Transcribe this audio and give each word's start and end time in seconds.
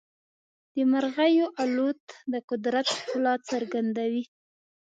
د 0.73 0.75
مرغیو 0.91 1.47
الوت 1.61 2.03
د 2.31 2.33
قدرت 2.49 2.85
ښکلا 2.97 3.33
څرګندوي. 3.49 4.23